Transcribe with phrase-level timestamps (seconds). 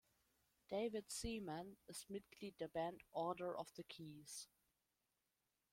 [0.67, 4.49] David Seaman ist Mitglied der Band Order of the Keys.